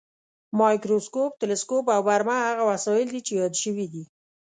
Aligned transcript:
مایکروسکوپ، 0.59 1.31
تلسکوپ 1.41 1.85
او 1.95 2.01
برمه 2.07 2.35
هغه 2.47 2.63
وسایل 2.71 3.07
دي 3.13 3.21
چې 3.27 3.33
یاد 3.41 3.53
شوي 3.63 3.85
دي. 3.93 4.03